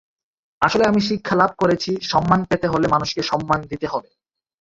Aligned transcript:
আসলে 0.61 0.83
আমি 0.85 1.01
শিক্ষা 1.01 1.35
লাভ 1.35 1.51
করেছি, 1.57 1.91
সম্মান 2.01 2.39
পেতে 2.43 2.67
হলে 2.67 2.87
মানুষকে 2.87 3.21
সম্মান 3.21 3.59
দিতে 3.61 3.87
হবে। 3.87 4.09